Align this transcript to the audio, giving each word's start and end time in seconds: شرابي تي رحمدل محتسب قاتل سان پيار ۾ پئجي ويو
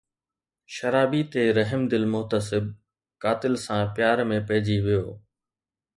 شرابي 0.75 1.21
تي 1.31 1.43
رحمدل 1.57 2.03
محتسب 2.13 2.63
قاتل 3.23 3.53
سان 3.65 3.81
پيار 3.95 4.17
۾ 4.33 4.39
پئجي 4.49 4.77
ويو 4.85 5.05